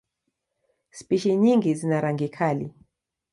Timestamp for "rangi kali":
2.01-2.73